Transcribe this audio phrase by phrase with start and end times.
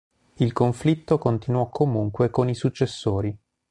[0.39, 3.37] Il conflitto continuò comunque con i successori.